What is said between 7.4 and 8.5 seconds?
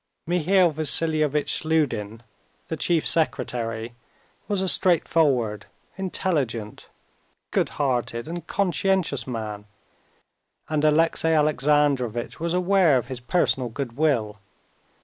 good hearted, and